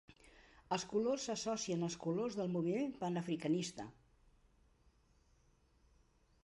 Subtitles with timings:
[0.75, 3.87] Els colors s'associen al colors del moviment panafricanista.